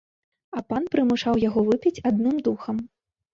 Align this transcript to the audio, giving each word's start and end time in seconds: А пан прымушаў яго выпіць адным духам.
А 0.59 0.61
пан 0.71 0.83
прымушаў 0.95 1.35
яго 1.43 1.61
выпіць 1.69 2.03
адным 2.11 2.41
духам. 2.49 2.83